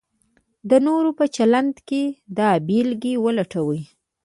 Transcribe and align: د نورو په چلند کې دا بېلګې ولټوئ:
د 0.69 0.71
نورو 0.85 1.09
په 1.19 1.25
چلند 1.35 1.75
کې 1.87 2.03
دا 2.37 2.49
بېلګې 2.67 3.13
ولټوئ: 3.25 3.81